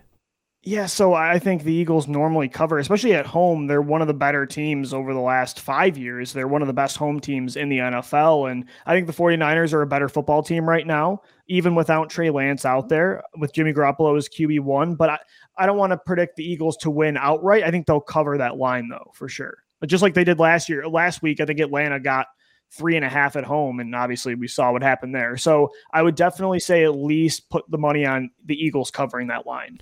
[0.64, 3.66] Yeah, so I think the Eagles normally cover, especially at home.
[3.66, 6.32] They're one of the better teams over the last five years.
[6.32, 8.48] They're one of the best home teams in the NFL.
[8.48, 12.30] And I think the 49ers are a better football team right now, even without Trey
[12.30, 14.96] Lance out there, with Jimmy Garoppolo as QB1.
[14.96, 15.18] But I,
[15.58, 17.64] I don't want to predict the Eagles to win outright.
[17.64, 19.64] I think they'll cover that line, though, for sure.
[19.80, 22.28] But just like they did last year, last week, I think Atlanta got
[22.70, 23.80] three and a half at home.
[23.80, 25.36] And obviously, we saw what happened there.
[25.36, 29.44] So I would definitely say at least put the money on the Eagles covering that
[29.44, 29.80] line.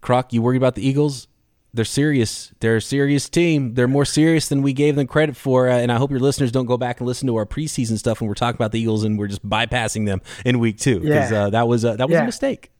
[0.00, 1.28] Croc, you worried about the Eagles?
[1.74, 2.52] They're serious.
[2.60, 3.74] They're a serious team.
[3.74, 5.68] They're more serious than we gave them credit for.
[5.68, 8.20] Uh, and I hope your listeners don't go back and listen to our preseason stuff
[8.20, 11.30] when we're talking about the Eagles and we're just bypassing them in week two because
[11.30, 11.44] yeah.
[11.44, 12.22] uh, that was a, that was yeah.
[12.22, 12.72] a mistake.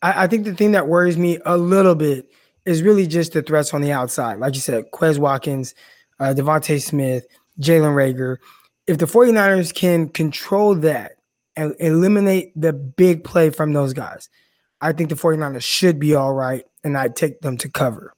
[0.00, 2.30] I, I, think the thing that worries me a little bit
[2.64, 4.38] is really just the threats on the outside.
[4.38, 5.74] Like you said, Quez Watkins,
[6.18, 7.26] uh, DeVonta Smith,
[7.60, 8.38] Jalen Reagor.
[8.86, 11.12] If the 49ers can control that
[11.56, 14.30] and eliminate the big play from those guys–
[14.80, 18.14] I think the 49ers should be all right, and I'd take them to cover.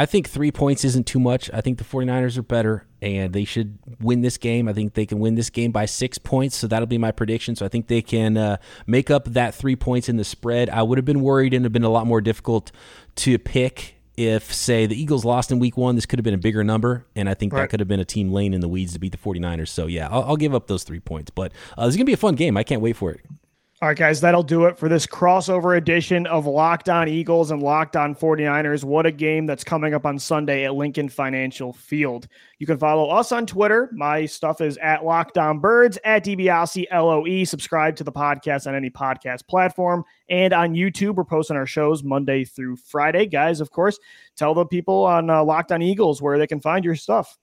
[0.00, 1.50] I think three points isn't too much.
[1.52, 4.66] I think the 49ers are better and they should win this game.
[4.66, 6.56] I think they can win this game by six points.
[6.56, 7.54] So that'll be my prediction.
[7.54, 8.56] So I think they can uh,
[8.86, 10.70] make up that three points in the spread.
[10.70, 12.72] I would have been worried and have been a lot more difficult
[13.16, 15.96] to pick if, say, the Eagles lost in week one.
[15.96, 17.04] This could have been a bigger number.
[17.14, 17.60] And I think right.
[17.60, 19.68] that could have been a team laying in the weeds to beat the 49ers.
[19.68, 21.30] So yeah, I'll, I'll give up those three points.
[21.30, 22.56] But uh, this is going to be a fun game.
[22.56, 23.20] I can't wait for it.
[23.82, 27.62] All right, guys, that'll do it for this crossover edition of Locked On Eagles and
[27.62, 28.84] Locked On 49ers.
[28.84, 32.28] What a game that's coming up on Sunday at Lincoln Financial Field.
[32.58, 33.88] You can follow us on Twitter.
[33.94, 37.44] My stuff is at Locked On Birds, at DiBiase LOE.
[37.44, 40.04] Subscribe to the podcast on any podcast platform.
[40.28, 43.24] And on YouTube, we're posting our shows Monday through Friday.
[43.24, 43.98] Guys, of course,
[44.36, 47.38] tell the people on uh, Locked On Eagles where they can find your stuff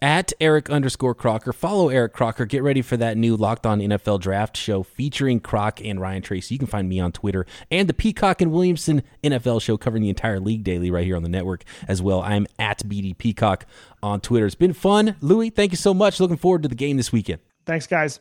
[0.00, 1.52] at Eric underscore Crocker.
[1.52, 2.44] Follow Eric Crocker.
[2.46, 6.54] Get ready for that new Locked On NFL Draft show featuring Croc and Ryan Tracy.
[6.54, 10.08] You can find me on Twitter and the Peacock and Williamson NFL show covering the
[10.08, 12.22] entire league daily right here on the network as well.
[12.22, 13.66] I'm at BD Peacock
[14.02, 14.46] on Twitter.
[14.46, 15.16] It's been fun.
[15.20, 16.20] Louie, thank you so much.
[16.20, 17.40] Looking forward to the game this weekend.
[17.66, 18.20] Thanks, guys.